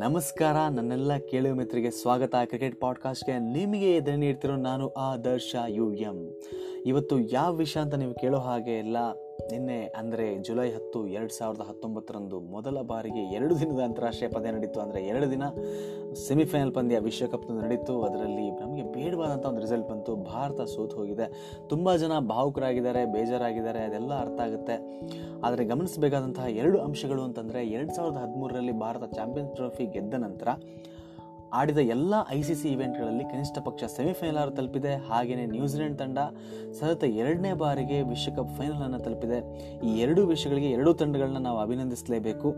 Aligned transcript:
ನಮಸ್ಕಾರ, 0.00 0.56
ನನ್ನೆಲ್ಲ 0.70 1.16
ಕೇಳುವ 1.16 1.54
ಮಿತ್ರರಿಗೆ 1.54 1.90
ಸ್ವಾಗತ. 1.90 2.34
ಕ್ರಿಕೆಟ್ 2.44 2.80
ಪಾಡ್ಕಾಸ್ಟ್ಗೆ 2.80 3.38
ನಿಮಗೆ 3.38 3.96
ಎದುರು 3.96 4.16
ನೀಡ್ತಿರೋ 4.16 4.56
ನಾನು 4.56 4.88
ಆದರ್ಶ 4.88 5.56
ಯು 5.68 5.92
ಎಂ. 5.92 6.34
ಇವತ್ತು 6.86 7.20
ಯಾವ 7.20 7.54
ವಿಷಯ 7.54 7.80
ಅಂತ 7.80 7.94
ನೀವು 7.94 8.14
ಕೇಳೋ 8.14 8.38
ಹಾಗೆ 8.38 8.78
ಎಲ್ಲ 8.78 8.96
ನಿನ್ನೆ, 9.50 9.78
ಅಂದರೆ 9.96 10.38
ಜುಲೈ 10.38 10.70
ಹತ್ತು, 10.70 11.06
ಎರಡು 11.06 11.32
ಸಾವಿರದ 11.38 11.60
ಹತ್ತೊಂಬತ್ತರಂದು 11.60 12.40
ಮೊದಲ 12.40 12.80
ಬಾರಿಗೆ 12.82 13.22
ಎರಡು 13.34 13.60
ದಿನದ 13.60 13.80
ಅಂತಾರಾಷ್ಟ್ರೀಯ 13.80 14.30
ಪಂದ್ಯ 14.30 14.50
ನಡೀತು. 14.50 14.80
ಅಂದರೆ 14.80 15.06
ಎರಡು 15.06 15.30
ದಿನ 15.30 15.42
ಸೆಮಿಫೈನಲ್ 16.28 16.74
ಪಂದ್ಯ 16.74 16.98
ವಿಶ್ವಕಪ್ 16.98 17.50
ನಡೀತು. 17.50 18.02
ಅದರಲ್ಲಿ 18.02 18.50
ನಮಗೆ 18.50 18.82
ಬೇಡವಾದಂಥ 18.82 19.46
ಒಂದು 19.46 19.60
ರಿಸಲ್ಟ್ 19.60 19.88
ಬಂತು. 19.88 20.16
ಭಾರತ 20.16 20.60
ಸೋತು 20.60 20.96
ಹೋಗಿದೆ. 20.96 21.56
ತುಂಬ 21.68 21.96
ಜನ 21.96 22.18
ಭಾವುಕರಾಗಿದ್ದಾರೆ, 22.18 23.04
ಬೇಜಾರಾಗಿದ್ದಾರೆ. 23.04 23.78
ಅದೆಲ್ಲ 23.78 24.20
ಅರ್ಥ 24.20 24.40
ಆಗುತ್ತೆ. 24.40 24.76
ಆದರೆ 25.44 25.64
ಗಮನಿಸಬೇಕಾದಂತಹ 25.64 26.44
ಎರಡು 26.44 26.78
ಅಂಶಗಳು 26.78 27.22
ಅಂತಂದರೆ, 27.22 27.66
ಎರಡು 27.66 27.94
ಸಾವಿರದ 27.94 28.16
ಹದಿಮೂರರಲ್ಲಿ 28.16 28.72
ಭಾರತ 28.72 29.14
ಚಾಂಪಿಯನ್ಸ್ 29.14 29.54
ಟ್ರೋಫಿ 29.54 29.86
ಗೆದ್ದ 29.86 30.14
ನಂತರ 30.14 30.48
ಆಡಿದ 31.54 31.78
ಎಲ್ಲ 31.78 32.14
ಐ 32.30 32.42
ಸಿ 32.42 32.54
ಸಿ 32.54 32.68
ಇವೆಂಟ್ಗಳಲ್ಲಿ 32.68 33.24
ಕನಿಷ್ಠ 33.24 33.58
ಪಕ್ಷ 33.58 33.84
ಸೆಮಿಫೈನಲ್ 33.84 34.56
ತಲುಪಿದೆ. 34.56 34.94
ಹಾಗೆಯೇ 34.96 35.46
ನ್ಯೂಜಿಲೆಂಡ್ 35.46 35.98
ತಂಡ 35.98 36.18
ಸತತ 36.80 37.04
ಎರಡನೇ 37.04 37.52
ಬಾರಿಗೆ 37.52 38.02
ವಿಶ್ವಕಪ್ 38.02 38.56
ಫೈನಲನ್ನು 38.58 38.98
ತಲುಪಿದೆ. 38.98 39.38
ಈ 39.86 39.98
ಎರಡೂ 39.98 40.26
ವಿಷಯಗಳಿಗೆ 40.26 40.70
ಎರಡೂ 40.70 40.92
ತಂಡಗಳನ್ನ 40.92 41.36
ನಾವು 41.36 41.58
ಅಭಿನಂದಿಸಲೇಬೇಕು. 41.58 42.56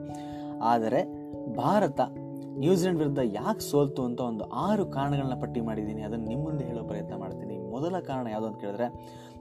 ಆದರೆ 0.62 1.02
ಭಾರತ, 1.54 2.00
ನ್ಯೂಜಿಲೆಂಡ್ 2.58 2.98
ವಿರುದ್ಧ 2.98 3.18
ಯಾಕೆ 3.22 3.70
ಸೋಲ್ತು 3.70 4.04
ಅಂತ 4.04 4.20
ಒಂದು 4.20 4.44
ಆರು 4.44 4.86
ಕಾರಣಗಳನ್ನ 4.86 5.40
ಪಟ್ಟಿ 5.40 5.60
ಮಾಡಿದ್ದೀನಿ. 5.60 6.02
ಅದನ್ನು 6.02 6.26
ನಿಮ್ಮ 6.26 6.44
ಮುಂದೆ 6.44 6.64
ಹೇಳೋ 6.64 6.84
ಪ್ರಯತ್ನ 6.84 7.14
ಮೊದಲ 7.82 7.98
ಕಾರಣ 8.00 8.26
ಯಾವುದು 8.26 8.48
ಅಂತ 8.48 8.60
ಕೇಳಿದ್ರೆ, 8.60 8.88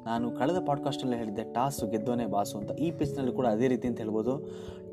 ನಾನು 0.06 0.32
ಕಳೆದ 0.32 0.60
ಪಾಡ್ಕಾಸ್ಟಲ್ಲಿ 0.68 1.18
ಹೇಳಿದ್ದೆ, 1.18 1.44
ಟಾಸ್ 1.54 1.84
ಗೆದ್ದೋನೆ 1.92 2.26
ಬಾಸು 2.26 2.58
ಅಂತ. 2.58 2.72
ಈ 2.72 2.92
ಪಿಚ್ನಲ್ಲಿ 2.92 3.32
ಕೂಡ 3.32 3.48
ಅದೇ 3.48 3.68
ರೀತಿ 3.68 3.86
ಅಂತ 3.88 3.98
ಹೇಳ್ಬೋದು. 3.98 4.34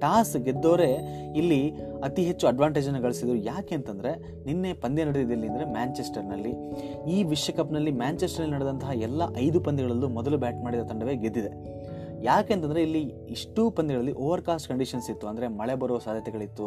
ಟಾಸ್ 0.00 0.36
ಗೆದ್ದೋರೆ 0.36 0.90
ಇಲ್ಲಿ 1.36 1.60
ಅತಿ 2.04 2.22
ಹೆಚ್ಚು 2.22 2.46
ಅಡ್ವಾಂಟೇಜನ್ನು 2.46 3.00
ಗಳಿಸಿದ್ರು 3.00 3.36
ಯಾಕೆ 3.36 3.74
ಅಂತಂದರೆ, 3.74 4.12
ನಿನ್ನೆ 4.44 4.72
ಪಂದ್ಯ 4.72 5.04
ನಡೆದಿದ್ದಲ್ಲಿ 5.04 5.48
ಅಂದರೆ 5.48 5.64
ಮ್ಯಾಂಚೆಸ್ಟರ್ನಲ್ಲಿ 5.72 6.52
ಈ 7.10 7.22
ವಿಶ್ವಕಪ್ನಲ್ಲಿ 7.22 7.92
ಮ್ಯಾಂಚೆಸ್ಟರ್ನಲ್ಲಿ 7.92 8.56
ನಡೆದಂತಹ 8.56 8.90
ಎಲ್ಲ 9.00 9.22
ಐದು 9.36 9.60
ಪಂದ್ಯಗಳಲ್ಲೂ 9.60 10.08
ಮೊದಲು 10.08 10.38
ಬ್ಯಾಟ್ 10.38 10.60
ಮಾಡಿದ 10.64 10.80
ತಂಡವೇ 10.80 11.16
ಗೆದ್ದಿದೆ. 11.16 11.77
ಯಾಕೆ 12.22 12.52
ಅಂತಂದರೆ 12.54 12.82
ಇಲ್ಲಿ 12.82 13.02
ಇಷ್ಟು 13.28 13.70
ಪಂದ್ಯಗಳಲ್ಲಿ 13.70 14.12
ಓವರ್ 14.12 14.42
ಕಾಸ್ಟ್ 14.42 14.68
ಕಂಡೀಷನ್ಸ್ 14.68 15.10
ಇತ್ತು. 15.10 15.26
ಅಂದರೆ 15.26 15.48
ಮಳೆ 15.48 15.74
ಬರೋ 15.74 15.98
ಸಾಧ್ಯತೆಗಳಿತ್ತು. 15.98 16.66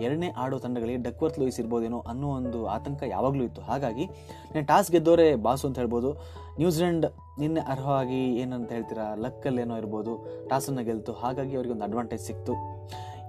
ಎರಡನೇ 0.00 0.32
ಆಡೋ 0.36 0.58
ತಂಡಗಳಿಗೆ 0.58 1.02
ಡಕ್ವರ್ತ್ 1.02 1.38
ಲೂಯಿಸ್ 1.38 1.60
ಇರ್ಬೋದೇನೋ 1.60 1.98
ಅನ್ನೋ 1.98 2.28
ಒಂದು 2.28 2.66
ಆತಂಕ 2.66 3.02
ಯಾವಾಗಲೂ 3.06 3.44
ಇತ್ತು. 3.44 3.62
ಹಾಗಾಗಿ 3.62 4.06
ನೀನು 4.54 4.66
ಟಾಸ್ 4.66 4.90
ಗೆದ್ದೋರೆ 4.90 5.34
ಬಾಸು 5.34 5.66
ಅಂತ 5.66 5.78
ಹೇಳ್ಬೋದು. 5.78 6.12
ನ್ಯೂಜಿಲೆಂಡ್ 6.58 7.06
ನಿನ್ನೆ 7.38 7.60
ಅರ್ಹವಾಗಿ 7.60 8.36
ಏನಂತ 8.36 8.72
ಹೇಳ್ತೀರಾ? 8.72 9.14
ಲಕ್ಕಲ್ಲಿ 9.14 9.62
ಏನೋ 9.62 9.76
ಇರ್ಬೋದು. 9.76 10.46
ಟಾಸನ್ನು 10.48 10.84
ಗೆಲ್ತು. 10.84 11.12
ಹಾಗಾಗಿ 11.12 11.56
ಅವರಿಗೆ 11.56 11.72
ಒಂದು 11.72 11.84
ಅಡ್ವಾಂಟೇಜ್ 11.84 12.22
ಸಿಕ್ತು. 12.22 12.54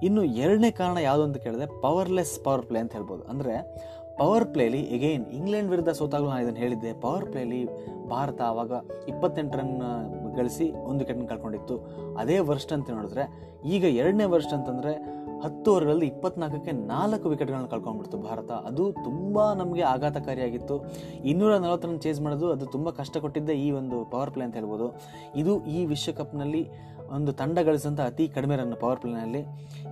ಇನ್ನು 0.02 0.24
ಎರಡನೇ 0.24 0.70
ಕಾರಣ 0.70 0.98
ಯಾವುದು 0.98 1.24
ಅಂತ 1.24 1.36
ಕೇಳಿದ್ರೆ 1.36 1.80
ಪವರ್ಲೆಸ್ 1.80 2.44
ಪವರ್ 2.44 2.62
ಪ್ಲೇ 2.62 2.78
ಅಂತ 2.78 2.92
ಹೇಳ್ಬೋದು. 2.92 3.22
ಅಂದರೆ 3.24 3.54
ಪವರ್ 4.18 4.46
ಪ್ಲೇಲಿ 4.46 4.80
ಎಗೈನ್ 4.80 5.26
ಇಂಗ್ಲೆಂಡ್ 5.26 5.70
ವಿರುದ್ಧ 5.70 5.88
ಸೋತಾಗಲೂ 5.88 6.28
ನಾನು 6.28 6.42
ಇದನ್ನು 6.42 6.58
ಹೇಳಿದ್ದೆ. 6.58 6.92
ಪವರ್ 7.00 7.26
ಪ್ಲೇಲಿ 7.26 7.64
ಭಾರತ 8.08 8.40
ಆವಾಗ 8.42 8.72
ಇಪ್ಪತ್ತೆಂಟು 9.08 9.58
ರನ್ 9.58 9.74
ಗಳಿಸಿ 10.38 10.70
ಒಂದು 10.70 10.98
ವಿಕೆಟ್ನ 10.98 11.26
ಕಳ್ಕೊಂಡಿತ್ತು. 11.26 11.76
ಅದೇ 12.18 12.38
ವರ್ಷ 12.38 12.66
ಅಂತ 12.72 12.90
ನೋಡಿದ್ರೆ, 12.90 13.24
ಈಗ 13.64 13.84
ಎರಡನೇ 13.84 14.24
ವರ್ಷ 14.24 14.46
ಅಂತಂದರೆ 14.46 15.18
ಹತ್ತು 15.44 15.70
ಓವರ್ಗಳಲ್ಲಿ 15.70 16.06
ಇಪ್ಪತ್ನಾಲ್ಕಕ್ಕೆ 16.06 16.72
ನಾಲ್ಕು 16.72 17.28
ವಿಕೆಟ್ಗಳನ್ನ 17.28 17.66
ಕಳ್ಕೊಂಡ್ಬಿಡ್ತು 17.66 18.18
ಭಾರತ. 18.18 18.50
ಅದು 18.50 18.92
ತುಂಬ 18.92 19.52
ನಮಗೆ 19.52 19.82
ಆಘಾತಕಾರಿಯಾಗಿತ್ತು. 19.82 20.74
ಇನ್ನೂರ 21.24 21.56
ನಲವತ್ತರನ್ನು 21.56 21.96
ರನ್ 21.96 22.02
ಚೇಸ್ 22.02 22.20
ಮಾಡೋದು 22.20 22.52
ಅದು 22.52 22.66
ತುಂಬ 22.66 22.90
ಕಷ್ಟ 22.90 23.16
ಕೊಟ್ಟಿದ್ದೆ 23.16 23.54
ಈ 23.54 23.70
ಒಂದು 23.70 24.10
ಪವರ್ 24.10 24.30
ಪ್ಲೇ 24.30 24.44
ಅಂತ 24.44 24.54
ಹೇಳ್ಬೋದು. 24.54 24.86
ಇದು 25.36 25.66
ಈ 25.66 25.84
ವಿಶ್ವಕಪ್ನಲ್ಲಿ 25.84 26.68
ಒಂದು 27.16 27.32
ತಂಡ 27.32 27.58
ಗಳಿಸಿದಂಥ 27.68 28.00
ಅತಿ 28.10 28.28
ಕಡಿಮೆ 28.28 28.56
ರನ್ 28.56 28.74
ಪವರ್ 28.82 29.00
ಪ್ಲೇನಲ್ಲಿ 29.02 29.42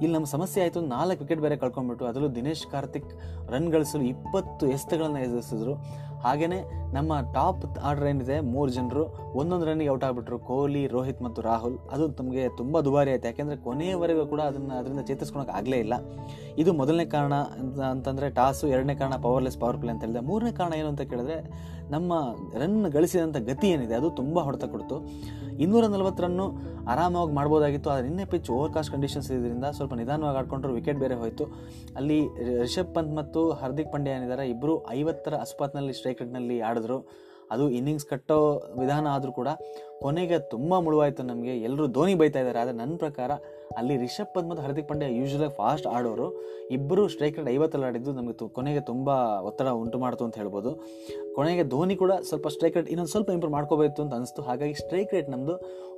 ಇಲ್ಲಿ 0.02 0.14
ನಮ್ಮ 0.14 0.28
ಸಮಸ್ಯೆ 0.34 0.62
ಆಯಿತು, 0.62 0.80
ನಾಲ್ಕು 0.80 1.20
ವಿಕೆಟ್ 1.24 1.40
ಬೇರೆ 1.40 1.56
ಕಳ್ಕೊಂಡ್ಬಿಟ್ಟು 1.56 2.04
ಅದರಲ್ಲೂ 2.04 2.30
ದಿನೇಶ್ 2.34 2.66
ಕಾರ್ತಿಕ್ 2.66 3.12
ರನ್ 3.54 3.70
ಗಳಿಸಲು 3.74 4.02
ಇಪ್ಪತ್ತು 4.14 4.66
ಎಸ್ತುಗಳನ್ನು 4.66 5.18
ಎದುರಿಸಿದ್ರು. 5.18 6.06
ಹಾಗೆಯೇ 6.24 6.58
ನಮ್ಮ 6.92 7.12
ಟಾಪ್ 7.34 7.64
ಆರ್ಡರ್ 7.88 8.08
ಏನಿದೆ, 8.10 8.40
ಮೂರು 8.40 8.70
ಜನರು 8.72 9.02
ಒಂದೊಂದು 9.40 9.66
ರನ್ನಿಗೆ 9.66 9.90
ಔಟ್ 9.90 10.04
ಆಗಿಬಿಟ್ರು. 10.04 10.38
ಕೊಹ್ಲಿ, 10.38 10.82
ರೋಹಿತ್ 10.86 11.20
ಮತ್ತು 11.22 11.40
ರಾಹುಲ್. 11.42 11.76
ಅದು 11.92 12.04
ನಮಗೆ 12.08 12.44
ತುಂಬ 12.60 12.80
ದುಬಾರಿ 12.80 13.10
ಆಯಿತು. 13.10 13.26
ಯಾಕೆಂದರೆ 13.26 13.56
ಕೊನೆಯವರೆಗೂ 13.56 14.24
ಕೂಡ 14.26 14.40
ಅದನ್ನು 14.40 14.74
ಅದರಿಂದ 14.78 15.00
ಚೇತರಿಸ್ಕೊಳಕ್ಕೆ 15.00 15.54
ಆಗಲೇ 15.58 15.78
ಇಲ್ಲ. 15.78 15.94
ಇದು 16.58 16.72
ಮೊದಲನೇ 16.72 17.04
ಕಾರಣ 17.04 17.34
ಅಂತ 17.34 17.80
ಅಂತಂದರೆ 17.80 18.30
ಟಾಸು 18.30 18.66
ಎರಡನೇ 18.68 18.94
ಕಾರಣ 18.94 19.16
ಪವರ್ಲೆಸ್ 19.16 19.58
ಪವರ್ 19.58 19.78
ಪ್ಲೇ 19.78 19.92
ಅಂತ 19.92 20.04
ಹೇಳಿದೆ 20.04 20.20
ಮೂರನೇ 20.20 20.52
ಕಾರಣ 20.52 20.74
ಏನು 20.74 20.88
ಅಂತ 20.88 21.00
ಕೇಳಿದ್ರೆ, 21.00 21.38
ನಮ್ಮ 21.90 22.12
ರನ್ 22.62 22.78
ಗಳಿಸಿದಂಥ 22.96 23.36
ಗತಿ 23.36 23.68
ಏನಿದೆ, 23.68 23.94
ಅದು 23.94 24.10
ತುಂಬ 24.10 24.38
ಹೊಡೆತ 24.40 24.64
ಕೊಡ್ತು. 24.64 24.98
ಇನ್ನೂರ 25.64 25.84
ನಲವತ್ತು 25.94 26.22
ರನ್ನು 26.24 26.46
ಆರಾಮಾಗಿ 26.92 27.32
ಮಾಡ್ಬೋದಾಗಿತ್ತು. 27.38 27.90
ಆದರೆ 27.92 28.06
ನಿನ್ನೆ 28.08 28.24
ಪಿಚ್ 28.32 28.50
ಓವರ್ 28.56 28.72
ಕಾಸ್ಟ್ 28.76 28.92
ಕಂಡೀಷನ್ಸ್ 28.94 29.28
ಇದರಿಂದ 29.36 29.68
ಸ್ವಲ್ಪ 29.76 29.94
ನಿಧಾನವಾಗಿ 30.00 30.38
ಆಡ್ಕೊಂಡ್ರು 30.40 30.72
ವಿಕೆಟ್ 30.78 30.98
ಬೇರೆ 31.04 31.16
ಹೋಯಿತು. 31.22 31.46
ಅಲ್ಲಿ 32.00 32.18
ರಿಷಬ್ 32.64 32.92
ಪಂತ್ 32.96 33.14
ಮತ್ತು 33.20 33.42
ಹಾರ್ದಿಕ್ 33.60 33.90
ಪಾಂಡ್ಯ 33.92 34.16
ಏನಿದ್ದಾರೆ 34.18 34.46
ಇಬ್ಬರು 34.54 34.74
ಐವತ್ತರ 34.98 35.34
ಅಸ್ಪಾತ್ನಲ್ಲಿ 35.46 35.94
ಸ್ಟ್ರೈಕ್ 36.00 36.22
ರೇಟ್ನಲ್ಲಿ 36.22 36.58
ಆಡಿದ್ರು. 36.70 36.98
ಅದು 37.50 37.70
ಇನ್ನಿಂಗ್ಸ್ 37.70 38.06
ಕಟ್ಟೋ 38.06 38.38
ವಿಧಾನ 38.80 39.06
ಆದರೂ 39.06 39.32
ಕೂಡ 39.32 39.48
ಕೊನೆಗೆ 40.02 40.38
ತುಂಬ 40.38 40.78
ಮುಳುವಾಯಿತು 40.78 41.22
ನಮಗೆ. 41.22 41.52
ಎಲ್ಲರೂ 41.58 41.86
ಧೋನಿ 41.86 42.14
ಬೈತಾ 42.14 42.38
ಇದ್ದಾರೆ. 42.40 42.58
ಆದರೆ 42.58 42.76
ನನ್ನ 42.76 42.96
ಪ್ರಕಾರ 42.96 43.30
ಅಲ್ಲಿ 43.76 43.96
ರಿಷಬ್ 43.96 44.30
ಪಂತ್ 44.34 44.48
ಮತ್ತು 44.48 44.62
ಹಾರ್ದಿಕ್ 44.62 44.88
ಪಾಂಡ್ಯ 44.88 45.06
ಯೂಶ್ವಲಾಗಿ 45.20 45.54
ಫಾಸ್ಟ್ 45.54 45.86
ಆಡೋರು 45.86 46.26
ಇಬ್ಬರು 46.70 47.08
ಸ್ಟ್ರೈಕ್ 47.08 47.36
ರೇಟ್ 47.38 47.48
ಐವತ್ತಲ್ಲಿ 47.48 47.86
ಆಡಿದ್ದು 47.86 48.12
ನಮಗೆ 48.12 48.32
ತು 48.32 48.48
ಕೊನೆಗೆ 48.48 48.80
ತುಂಬ 48.80 49.08
ಒತ್ತಡ 49.48 49.68
ಉಂಟು 49.68 49.98
ಮಾಡ್ತು 49.98 50.24
ಅಂತ 50.24 50.36
ಹೇಳ್ಬೋದು. 50.36 50.70
ಕೊನೆಗೆ 51.36 51.62
ಧೋನಿ 51.62 51.96
ಕೂಡ 51.96 52.12
ಸ್ವಲ್ಪ 52.28 52.48
ಸ್ಟ್ರೈಕ್ 52.48 52.76
ರೇಟ್ 52.76 52.88
ಇನ್ನೊಂದು 52.88 53.10
ಸ್ವಲ್ಪ 53.10 53.30
ಇಂಪ್ರೂವ್ 53.30 53.54
ಮಾಡ್ಕೋಬೇಕು 53.56 54.02
ಅಂತ 54.02 54.14
ಅನಿಸ್ತು. 54.14 54.42
ಹಾಗಾಗಿ 54.42 54.74
ಸ್ಟ್ರೈಕ್ 54.74 55.14
ರೇಟ್ 55.14 55.30
ನಮ್ಮದು 55.30 55.56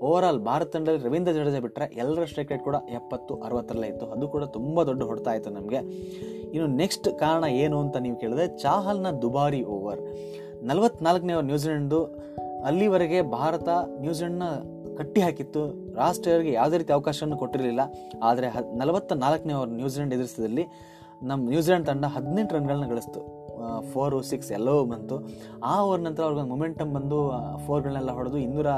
ಓವರ್ 0.08 0.24
ಆಲ್ 0.24 0.38
ಭಾರತ 0.38 0.68
ತಂಡದಲ್ಲಿ 0.76 1.04
ರವೀಂದ್ರ 1.08 1.32
ಜಡೇಜಾ 1.32 1.60
ಬಿಟ್ಟರೆ 1.60 1.86
ಎಲ್ಲರ 1.96 2.24
ಸ್ಟ್ರೈಕ್ 2.24 2.50
ರೇಟ್ 2.52 2.62
ಕೂಡ 2.62 2.76
ಎಪ್ಪತ್ತು, 2.88 3.34
ಅರವತ್ತರಲ್ಲೇ 3.42 3.88
ಇತ್ತು. 3.88 4.06
ಅದು 4.06 4.28
ಕೂಡ 4.28 4.44
ತುಂಬ 4.44 4.82
ದೊಡ್ಡ 4.82 5.02
ಹೊಡ್ತಾ 5.02 5.34
ನಮಗೆ. 5.50 5.82
ಇನ್ನು 6.54 6.66
ನೆಕ್ಸ್ಟ್ 6.66 7.08
ಕಾರಣ 7.18 7.44
ಏನು 7.44 7.80
ಅಂತ 7.80 7.96
ನೀವು 7.96 8.16
ಕೇಳಿದ್ರೆ 8.16 8.58
ಚಾಹಲ್ನ 8.58 9.10
ದುಬಾರಿ 9.22 9.62
ಓವರ್ 9.76 10.00
ನಲವತ್ನಾಲ್ಕನೇ 10.62 11.34
ಓವರ್ 11.34 11.44
ನ್ಯೂಜಿಲೆಂಡ್ದು 11.44 12.04
ಅಲ್ಲಿವರೆಗೆ 12.64 13.22
ಭಾರತ, 13.22 13.68
ನ್ಯೂಜಿಲೆಂಡ್ನ 14.00 14.42
ಕಟ್ಟಿ 14.96 15.20
ಹಾಕಿತ್ತು. 15.20 15.94
ರಾಷ್ಟ್ರೀಯರಿಗೆ 15.94 16.52
ಯಾವುದೇ 16.52 16.78
ರೀತಿ 16.78 16.92
ಅವಕಾಶವನ್ನು 16.92 17.36
ಕೊಟ್ಟಿರಲಿಲ್ಲ. 17.36 17.80
ಆದರೆ 18.22 18.48
ಹ 18.48 18.56
ನಲವತ್ತ 18.76 19.12
ನಾಲ್ಕನೇ 19.12 19.52
ಓವರ್ 19.52 19.68
ನ್ಯೂಜಿಲೆಂಡ್ 19.68 20.14
ಎದುರಿಸಿದಲ್ಲಿ 20.14 20.66
ನಮ್ಮ 21.22 21.48
ನ್ಯೂಜಿಲೆಂಡ್ 21.48 21.86
ತಂಡ 21.86 22.04
ಹದಿನೆಂಟು 22.04 22.54
ರನ್ಗಳನ್ನ 22.54 22.86
ಗಳಿಸ್ತು. 22.86 23.37
ಫೋರು 23.92 24.18
ಸಿಕ್ಸ್ 24.30 24.50
ಎಲ್ಲವೂ 24.58 24.82
ಬಂತು. 24.92 25.16
ಆ 25.70 25.74
ಓವರ್ 25.86 26.02
ನಂತರ 26.06 26.22
ಅವ್ರಿಗೊಂದು 26.28 26.52
ಮೊಮೆಂಟಮ್ 26.54 26.90
ಬಂದು 26.96 27.18
ಫೋರ್ಗಳನ್ನೆಲ್ಲ 27.66 28.12
ಹೊಡೆದು 28.18 28.38
ಇನ್ನೂರ 28.46 28.68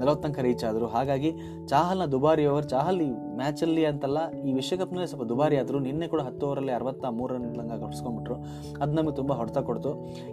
ನಲವತ್ತಂಕ 0.00 0.38
ರೀಚ್ 0.48 0.64
ಆದರು. 0.70 0.88
ಹಾಗಾಗಿ 0.96 1.30
ಚಾಹಲ್ನ 1.72 2.06
ದುಬಾರಿ 2.14 2.44
ಓವರ್ 2.52 2.68
ಚಾಹಲ್ 2.74 3.00
ಈ 3.08 3.10
ಮ್ಯಾಚಲ್ಲಿ 3.40 3.82
ಅಂತಲ್ಲ, 3.90 4.18
ಈ 4.46 4.52
ವಿಶ್ವಕಪ್ನಲ್ಲಿ 4.58 5.08
ಸ್ವಲ್ಪ 5.12 5.26
ದುಬಾರಿ 5.32 5.56
ಆದರು. 5.62 5.78
ನಿನ್ನೆ 5.88 6.06
ಕೂಡ 6.12 6.20
ಹತ್ತು 6.28 6.44
ಓವರಲ್ಲಿ 6.48 6.72
ಅರವತ್ತ 6.78 7.04
ಮೂರು 7.18 7.30
ರನ್ಗಳಂಗ 7.36 7.74
ಗಳಿಸ್ಕೊಂಡ್ಬಿಟ್ರು 7.84 8.36
ಅದು 8.82 8.92
ನಮಗೆ 8.98 9.16
ತುಂಬ 9.20 9.32
ಹೊಡೆತ 9.40 9.58
ಕೊಡ್ತು. 9.68 9.92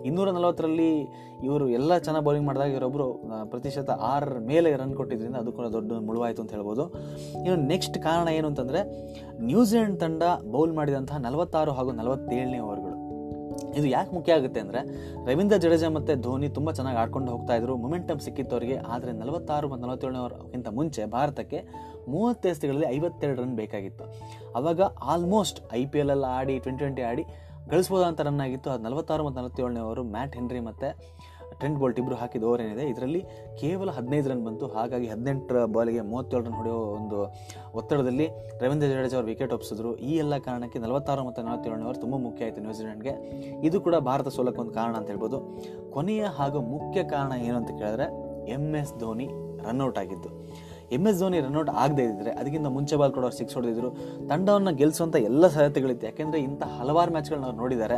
ಇನ್ನೂರ 0.10 0.28
ನಲವತ್ತರಲ್ಲಿ 0.38 0.92
ಇವರು 1.48 1.66
ಎಲ್ಲ 1.78 1.92
ಚೆನ್ನಾಗಿ 2.06 2.26
ಬೌಲಿಂಗ್ 2.28 2.48
ಮಾಡಿದಾಗ 2.50 2.72
ಇವರೊಬ್ಬರು 2.76 3.08
ಪ್ರತಿಶತ 3.54 3.90
ಆರರ 4.12 4.38
ಮೇಲೆ 4.52 4.70
ರನ್ 4.82 4.94
ಕೊಟ್ಟಿದ್ದರಿಂದ 5.00 5.38
ಅದು 5.44 5.52
ಕೂಡ 5.58 5.66
ದೊಡ್ಡ 5.78 5.92
ಮುಳುವಾಯಿತು 6.08 6.42
ಅಂತ 6.44 6.52
ಹೇಳ್ಬೋದು. 6.58 6.84
ಇನ್ನು 7.46 7.58
ನೆಕ್ಸ್ಟ್ 7.74 7.98
ಕಾರಣ 8.08 8.28
ಏನು 8.38 8.48
ಅಂತಂದರೆ 8.52 8.80
ನ್ಯೂಜಿಲೆಂಡ್ 9.50 9.98
ತಂಡ 10.04 10.24
ಬೌಲ್ 10.56 10.74
ಮಾಡಿದಂತಹ 10.80 11.18
ನಲವತ್ತಾರು 11.28 11.72
ಹಾಗೂ 11.78 11.92
ನಲವತ್ತೇಳನೇ 12.00 12.60
ಓವರ್ಗಳು 12.66 12.83
ಇದು 13.76 13.88
ಯಾಕೆ 13.88 14.12
ಮುಖ್ಯ 14.16 14.34
ಆಗುತ್ತೆ 14.34 14.60
ಅಂದರೆ 14.60 14.82
ರವೀಂದ್ರ 15.26 15.58
ಜಡೇಜಾ 15.58 15.90
ಮತ್ತು 15.90 16.22
ಧೋನಿ 16.22 16.50
ತುಂಬ 16.50 16.72
ಚೆನ್ನಾಗಿ 16.72 16.98
ಆಡ್ಕೊಂಡು 16.98 17.32
ಹೋಗ್ತಾ 17.32 17.56
ಇದ್ರು. 17.56 17.76
ಮೊಮೆಂಟಮ್ 17.78 18.20
ಸಿಕ್ಕಿತ್ತು 18.20 18.56
ಅವರಿಗೆ 18.56 18.78
ಆದರೆ 18.78 19.12
ನಲವತ್ತಾರು 19.12 19.70
ಮತ್ತು 19.70 19.86
ನಲವತ್ತೇಳನೇವರಕ್ಕಿಂತ 19.86 20.68
ಮುಂಚೆ 20.68 21.06
ಭಾರತಕ್ಕೆ 21.06 21.62
ಮೂವತ್ತು 22.08 22.50
ಎಸ್ತುಗಳಲ್ಲಿ 22.50 22.88
ಐವತ್ತೆರಡು 22.96 23.42
ರನ್ 23.42 23.56
ಬೇಕಾಗಿತ್ತು. 23.56 24.06
ಅವಾಗ 24.56 24.82
ಆಲ್ಮೋಸ್ಟ್ 24.82 25.74
ಐ 25.74 25.86
ಪಿ 25.86 26.02
ಆಡಿ 26.26 26.60
ಟ್ವೆಂಟಿ 26.60 26.78
ಟ್ವೆಂಟಿ 26.78 27.02
ಆಡಿ 27.02 27.26
ಗಳಿಸ್ಬೋದಂತ 27.70 28.22
ರನ್ 28.22 28.40
ಆಗಿತ್ತು. 28.40 28.70
ಅದು 28.70 28.84
ನಲವತ್ತಾರು 28.84 29.26
ಮತ್ತು 29.26 29.40
ನಲವತ್ತೇಳನೇ 29.40 29.80
ಅವರು 29.80 30.04
ಮ್ಯಾಟ್ 30.04 30.34
ಹೆನ್ರಿ 30.36 30.60
ಮತ್ತು 30.60 30.88
ಟ್ರೆಂಟ್ 31.60 31.78
ಬೋಲ್ಟ್ 31.82 32.00
ಇಬ್ಬರು 32.02 32.16
ಹಾಕಿದ 32.22 32.44
ಓವರ್ 32.50 32.62
ಏನಿದೆ, 32.66 32.86
ಇದರಲ್ಲಿ 32.94 33.22
ಕೇವಲ 33.62 33.90
ಹದಿನೈದು 33.98 34.30
ರನ್ 34.32 34.44
ಬಂತು. 34.48 34.68
ಹಾಗಾಗಿ 34.76 35.08
ಹದಿನೆಂಟರ 35.14 35.60
ಬಾಲಿಗೆ 35.76 36.04
ಮೂವತ್ತೇಳು 36.12 36.44
ರನ್ 36.48 36.58
ಹೊಡೆಯೋ 36.60 36.80
ಒಂದು 36.98 37.20
ಒತ್ತಡದಲ್ಲಿ 37.80 38.28
ರವೀಂದ್ರ 38.64 38.90
ಜಡೇಜಾ 38.94 39.18
ಅವರು 39.20 39.30
ವಿಕೆಟ್ 39.32 39.54
ಒಪ್ಪಿಸಿದ್ರು. 39.58 39.92
ಈ 40.10 40.14
ಎಲ್ಲ 40.24 40.38
ಕಾರಣಕ್ಕೆ 40.50 40.82
ನಲವತ್ತಾರು 40.86 41.24
ಮತ್ತು 41.30 41.42
ನಲವತ್ತೇಳನೇ 41.48 41.88
ಓವರ್ 41.90 42.02
ತುಂಬ 42.06 42.18
ಮುಖ್ಯ 42.28 42.48
ಆಯಿತು 42.48 42.62
ನ್ಯೂಜಿಲೆಂಡ್ಗೆ 42.68 43.16
ಇದು 43.70 43.80
ಕೂಡ 43.88 43.96
ಭಾರತ 44.10 44.28
ಸೋಲಕ್ಕೆ 44.38 44.62
ಒಂದು 44.66 44.76
ಕಾರಣ 44.80 44.94
ಅಂತ 45.02 45.10
ಹೇಳ್ಬೋದು. 45.14 45.40
ಕೊನೆಯ 45.96 46.26
ಹಾಗೂ 46.40 46.62
ಮುಖ್ಯ 46.76 47.00
ಕಾರಣ 47.16 47.34
ಏನು 47.48 47.58
ಅಂತ 47.62 47.72
ಕೇಳಿದ್ರೆ 47.82 48.08
M 48.56 48.68
S 48.82 48.94
Dhoni 49.02 49.28
run out 49.66 49.98
ಆಗಿದ್ದು. 50.02 50.30
M 50.96 51.04
S 51.10 51.20
Dhoni 51.22 51.38
run out 51.46 51.70
ಆಗದೇ 51.84 52.04
ಇದ್ದರೆ 52.12 52.32
ಅದಕ್ಕಿಂತ 52.40 52.70
ಮುಂಚೆ 52.78 52.96
ಬಾಲ್ 53.00 53.14
ಅವ್ರು 53.20 53.36
ಸಿಕ್ಸ್ 53.38 53.56
ಹೊಡೆದಿದ್ರು. 53.58 53.90
ತಂಡವನ್ನು 54.32 54.72
ಗೆಲ್ಲಿಸುವಂಥ 54.80 55.18
ಎಲ್ಲ 55.30 55.44
ಸಾಧ್ಯತೆಗಳಿತ್ತು. 55.56 56.06
ಯಾಕೆಂದರೆ 56.10 56.40
ಇಂಥ 56.48 56.64
ಹಲವಾರು 56.80 57.12
ಮ್ಯಾಚ್ಗಳನ್ನ 57.16 57.48
ಅವ್ರು 57.50 57.60
ನೋಡಿದ್ದಾರೆ. 57.64 57.98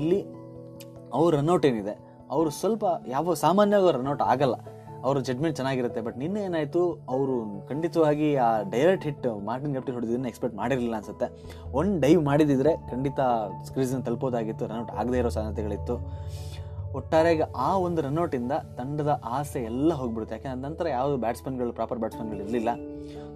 ಇಲ್ಲಿ 0.00 0.20
ಅವ್ರ 1.18 1.30
ರನ್ಔಟ್ 1.38 1.66
ಏನಿದೆ 1.70 1.94
ಅವರು 2.34 2.50
ಸ್ವಲ್ಪ 2.50 2.84
ಯಾವ 3.08 3.34
ಸಾಮಾನ್ಯವಾಗಿ 3.34 3.86
ಅವ್ರು 3.86 3.98
ರನ್ಔಟ್ 3.98 4.24
ಆಗಲ್ಲ. 4.32 4.56
ಅವ್ರ 5.04 5.18
ಜಡ್ಮೆಂಟ್ 5.18 5.56
ಚೆನ್ನಾಗಿರುತ್ತೆ 5.56 6.00
ಬಟ್ 6.00 6.16
ನಿನ್ನೆ 6.18 6.40
ಏನಾಯಿತು, 6.40 6.82
ಅವರು 7.08 7.34
ಖಂಡಿತವಾಗಿ 7.68 8.28
ಆ 8.36 8.50
ಡೈರೆಕ್ಟ್ 8.70 9.04
ಹಿಟ್ 9.04 9.26
ಮಾರ್ಟಿನ್ 9.44 9.74
ಗಪ್ಟಿ 9.74 9.92
ಹೊಡೆದಿದ್ದನ್ನು 9.92 10.28
ಎಕ್ಸ್ಪೆಕ್ಟ್ 10.28 10.56
ಮಾಡಿರಲಿಲ್ಲ 10.56 10.96
ಅನ್ಸುತ್ತೆ. 10.96 11.26
ಒನ್ 11.72 11.90
ಡೈವ್ 12.00 12.20
ಮಾಡಿದಿದ್ರೆ 12.24 12.72
ಖಂಡಿತ 12.90 13.20
ಸ್ಕ್ರೀಸನ್ನು 13.64 14.04
ತಲುಪೋದಾಗಿತ್ತು 14.04 14.66
ರನ್ಔಟ್ 14.66 14.90
ಆಗದೇ 14.90 15.18
ಇರೋ 15.18 15.28
ಸಾಧ್ಯತೆಗಳಿತ್ತು. 15.28 15.96
ಒಟ್ಟಾರೆಗೆ 16.94 17.44
ಆ 17.56 17.70
ಒಂದು 17.86 18.02
ರನ್ಔಟಿಂದ 18.02 18.52
ತಂಡದ 18.78 19.12
ಆಸೆ 19.24 19.60
ಎಲ್ಲ 19.62 19.92
ಹೋಗ್ಬಿಡುತ್ತೆ. 19.94 20.34
ಯಾಕೆಂದ್ರೆ 20.36 20.60
ನಂತರ 20.60 20.88
ಯಾವುದು 20.88 21.16
ಬ್ಯಾಟ್ಸ್ಮನ್ಗಳು 21.16 21.72
ಪ್ರಾಪರ್ 21.72 21.98
ಬ್ಯಾಟ್ಸ್ಮನ್ಗಳು 21.98 22.38
ಇರಲಿಲ್ಲ. 22.38 22.70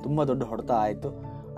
ತುಂಬ 0.03 0.25
ದೊಡ್ಡ 0.25 0.43
ಹೊಡೆತ 0.43 0.71
ಆಯಿತು. 0.71 1.11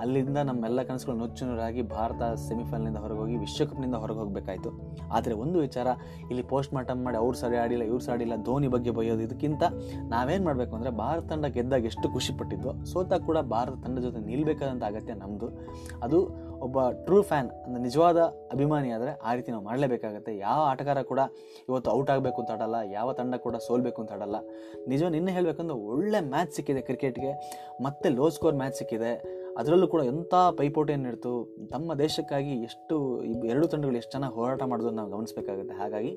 ಅಲ್ಲಿಂದ 0.02 0.38
ನಮ್ಮೆಲ್ಲ 0.48 0.80
ಕನಸುಗಳು 0.88 1.16
ನುಚ್ಚುನೂರಾಗಿ 1.22 1.82
ಭಾರತ 1.94 2.22
ಸೆಮಿಫೈನಲ್ನಿಂದ 2.48 2.98
ಹೊರಗೆ 3.04 3.20
ಹೋಗಿ 3.22 3.36
ವಿಶ್ವಕಪ್ನಿಂದ 3.44 3.96
ಹೊರಗೆ 4.02 4.20
ಹೋಗಬೇಕಾಯಿತು 4.22 4.70
ಆದರೆ 5.16 5.34
ಒಂದು 5.44 5.58
ವಿಚಾರ, 5.66 5.88
ಇಲ್ಲಿ 6.30 6.44
ಪೋಸ್ಟ್ 6.52 6.72
ಮಾರ್ಟಮ್ 6.76 7.00
ಮಾಡಿ 7.06 7.18
ಅವ್ರು 7.22 7.36
ಸರಿ 7.42 7.56
ಆಡಿಲ್ಲ, 7.62 7.84
ಇವ್ರು 7.90 8.02
ಸರಿ 8.06 8.14
ಆಡಿಲ್ಲ, 8.16 8.36
ಧೋನಿ 8.48 8.68
ಬಗ್ಗೆ 8.74 8.92
ಬೈಯೋದು 8.98 9.24
ಇದಕ್ಕಿಂತ 9.28 9.62
ನಾವೇನು 10.14 10.44
ಮಾಡಬೇಕು 10.48 10.74
ಅಂದರೆ 10.78 10.92
ಭಾರತ 11.02 11.24
ತಂಡ 11.32 11.46
ಗೆದ್ದಾಗ 11.56 11.90
ಎಷ್ಟು 11.92 12.08
ಖುಷಿ 12.16 12.34
ಪಟ್ಟಿದ್ವು 12.40 12.74
ಸೋತಾಗ 12.92 13.22
ಕೂಡ 13.30 13.38
ಭಾರತ 13.54 13.76
ತಂಡ 13.86 13.98
ಜೊತೆ 14.06 14.22
ನಿಲ್ಲಬೇಕಾದಂಥ 14.30 14.84
ಅಗತ್ಯ 14.92 15.16
ನಮ್ಮದು 15.24 15.50
ಅದು 16.06 16.20
ಒಬ್ಬ 16.66 16.78
ಟ್ರೂ 17.06 17.18
ಫ್ಯಾನ್ 17.28 17.50
ಅಂದರೆ 17.64 17.82
ನಿಜವಾದ 17.86 18.18
ಅಭಿಮಾನಿ 18.54 18.88
ಆದರೆ 18.96 19.12
ಆ 19.28 19.30
ರೀತಿ 19.36 19.50
ನಾವು 19.52 19.64
ಮಾಡಲೇಬೇಕಾಗತ್ತೆ. 19.68 20.32
ಯಾವ 20.46 20.60
ಆಟಗಾರ 20.72 21.00
ಕೂಡ 21.10 21.20
ಇವತ್ತು 21.68 21.90
ಔಟ್ 21.96 22.10
ಆಗಬೇಕು 22.14 22.38
ಅಂತ 22.42 22.54
ಆಡಲ್ಲ, 22.56 22.78
ಯಾವ 22.96 23.08
ತಂಡ 23.20 23.34
ಕೂಡ 23.46 23.56
ಸೋಲ್ಬೇಕು 23.66 23.98
ಅಂತ 24.02 24.16
ಆಡಲ್ಲ. 24.16 24.38
ನಿಜ 24.92 25.02
ನಿನ್ನೆ 25.16 25.32
ಹೇಳಬೇಕಂದ್ರೆ 25.36 25.76
ಒಳ್ಳೆ 25.92 26.20
ಮ್ಯಾಚ್ 26.32 26.52
ಸಿಕ್ಕಿದೆ 26.58 26.82
ಕ್ರಿಕೆಟ್ಗೆ 26.88 27.32
ಮತ್ತೆ 27.86 28.08
ಲೋ 28.18 28.26
ಸ್ಕೋರ್ 28.36 28.58
ಮ್ಯಾಚ್ 28.62 28.76
ಸಿಕ್ಕಿದೆ. 28.80 29.12
ಅದರಲ್ಲೂ 29.58 29.86
ಕೂಡ 29.88 30.02
ಎಂಥ 30.02 30.34
ಪೈಪೋಟಿಯನ್ನು 30.58 31.08
ಇಡ್ತು 31.08 31.56
ತಮ್ಮ 31.70 31.94
ದೇಶಕ್ಕಾಗಿ 31.94 32.52
ಎಷ್ಟು 32.62 33.24
ಎರಡು 33.24 33.66
ತಂಡಗಳು 33.66 33.96
ಎಷ್ಟು 33.96 34.10
ಚೆನ್ನಾಗಿ 34.10 34.34
ಹೋರಾಟ 34.34 34.62
ಮಾಡೋದನ್ನು 34.62 34.96
ನಾವು 34.96 35.10
ಗಮನಿಸಬೇಕಾಗುತ್ತೆ. 35.10 35.74
ಹಾಗಾಗಿ 35.74 36.12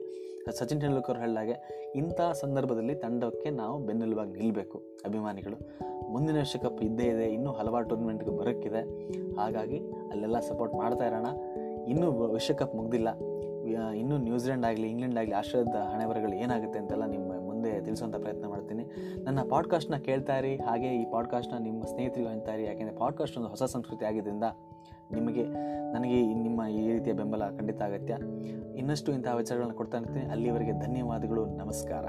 ಸಚಿನ್ 0.60 0.82
ತೆಂಡೂಲ್ಕರ್ 0.82 1.18
ಹೇಳಿದಾಗೆ 1.18 1.56
ಇಂಥ 1.96 2.22
ಸಂದರ್ಭದಲ್ಲಿ 2.34 2.96
ತಂಡಕ್ಕೆ 2.96 3.50
ನಾವು 3.50 3.86
ಬೆನ್ನೆಲುಬಾಗಿ 3.86 4.32
ನಿಲ್ಲಬೇಕು 4.32 4.78
ಅಭಿಮಾನಿಗಳು. 5.06 5.58
ಮುಂದಿನ 6.12 6.38
ವಿಶ್ವಕಪ್ 6.38 6.84
ಇದ್ದೇ 6.84 7.04
ಇದೆ, 7.04 7.26
ಇನ್ನೂ 7.34 7.52
ಹಲವಾರು 7.52 7.88
ಟೂರ್ನಮೆಂಟ್ಗೆ 7.88 8.30
ಬರೋಕ್ಕಿದೆ. 8.30 8.82
ಹಾಗಾಗಿ 9.36 9.80
ಅಲ್ಲೆಲ್ಲ 10.12 10.40
ಸಪೋರ್ಟ್ 10.40 10.76
ಮಾಡ್ತಾ 10.76 11.06
ಇರೋಣ. 11.06 11.26
ಇನ್ನೂ 11.88 12.12
ವಿಶ್ವಕಪ್ 12.12 12.76
ಮುಗ್ದಿಲ್ಲ. 12.76 13.10
ಇನ್ನೂ 13.94 14.18
ನ್ಯೂಜಿಲೆಂಡ್ 14.18 14.66
ಆಗಲಿ, 14.66 14.88
ಇಂಗ್ಲೆಂಡ್ 14.90 15.18
ಆಗಲಿ 15.20 15.32
ಆಶ್ರಯದ 15.32 15.76
ಹಣೆಬರಗಳು 15.94 16.34
ಏನಾಗುತ್ತೆ 16.34 16.80
ಅಂತೆಲ್ಲ 16.80 17.06
ನಿಮ್ಮ 17.06 17.34
ಮುಂದೆ 17.64 17.86
ತಿಳಿಸುವಂಥ 17.86 18.16
ಪ್ರಯತ್ನ 18.16 18.48
ಮಾಡ್ತೀನಿ. 18.48 18.86
ನನ್ನ 19.24 19.40
ಪಾಡ್ಕಾಸ್ಟ್ನ 19.50 19.96
ಕೇಳ್ತಾ 19.96 20.38
ಇರಿ, 20.38 20.56
ಹಾಗೆ 20.56 20.88
ಈ 20.88 21.06
ಪಾಡ್ಕಾಸ್ಟ್ನ 21.12 21.58
ನಿಮ್ಮ 21.60 21.84
ಸ್ನೇಹಿತರಿಗೂ 21.84 22.30
ಹೇಳ್ತಾ 22.30 22.54
ಇರಿ. 22.54 22.64
ಯಾಕೆಂದರೆ 22.64 22.96
ಪಾಡ್ಕಾಸ್ಟ್ 22.96 23.38
ಒಂದು 23.38 23.50
ಹೊಸ 23.50 23.64
ಸಂಸ್ಕೃತಿ 23.64 24.06
ಆಗಿದ್ದರಿಂದ 24.06 24.44
ನಿಮಗೆ, 25.12 25.44
ನನಗೆ 25.94 26.34
ನಿಮ್ಮ 26.34 26.64
ಈ 26.64 26.92
ರೀತಿಯ 26.92 27.14
ಬೆಂಬಲ 27.14 27.48
ಖಂಡಿತ 27.48 27.82
ಅಗತ್ಯ. 27.82 28.18
ಇನ್ನಷ್ಟು 28.76 29.12
ಇಂತಹ 29.12 29.36
ವಿಚಾರಗಳನ್ನು 29.36 29.76
ಕೊಡ್ತಾ 29.76 29.98
ಇರ್ತೀನಿ. 29.98 30.26
ಅಲ್ಲಿವರೆಗೆ 30.26 30.72
ಧನ್ಯವಾದಗಳು, 30.72 31.46
ನಮಸ್ಕಾರ. 31.46 32.06